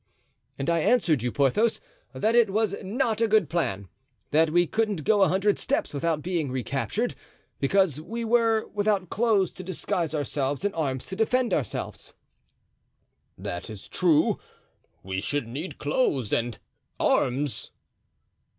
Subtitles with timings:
[0.57, 1.79] "And I answered you, Porthos,
[2.11, 3.87] that it was not a good plan;
[4.31, 7.13] that we couldn't go a hundred steps without being recaptured,
[7.59, 12.15] because we were without clothes to disguise ourselves and arms to defend ourselves."
[13.37, 14.39] "That is true;
[15.03, 16.57] we should need clothes and
[16.99, 17.69] arms."